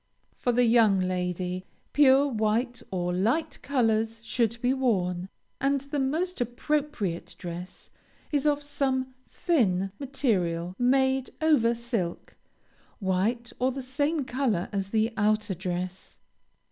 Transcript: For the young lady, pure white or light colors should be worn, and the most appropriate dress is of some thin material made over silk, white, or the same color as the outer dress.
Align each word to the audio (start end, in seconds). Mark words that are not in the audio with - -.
For 0.35 0.51
the 0.51 0.63
young 0.65 0.97
lady, 0.99 1.67
pure 1.93 2.27
white 2.27 2.81
or 2.89 3.13
light 3.13 3.61
colors 3.61 4.21
should 4.25 4.59
be 4.59 4.73
worn, 4.73 5.29
and 5.59 5.81
the 5.81 5.99
most 5.99 6.41
appropriate 6.41 7.35
dress 7.37 7.91
is 8.31 8.47
of 8.47 8.63
some 8.63 9.13
thin 9.29 9.91
material 9.99 10.73
made 10.79 11.29
over 11.39 11.75
silk, 11.75 12.35
white, 12.97 13.53
or 13.59 13.71
the 13.71 13.83
same 13.83 14.25
color 14.25 14.69
as 14.73 14.89
the 14.89 15.13
outer 15.17 15.53
dress. 15.53 16.17